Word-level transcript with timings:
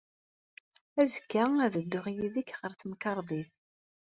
Azekka, 1.01 1.43
ad 1.65 1.73
dduɣ 1.83 2.05
yid-k 2.15 2.49
ɣer 2.59 2.71
temkarḍit. 2.79 3.51